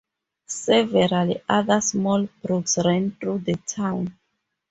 [0.47, 4.17] Several other small brooks run through the town.